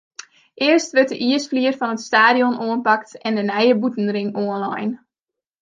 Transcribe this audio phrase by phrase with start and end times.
[0.65, 4.91] Earst wurdt de iisflier fan it stadion oanpakt en de nije bûtenring oanlein.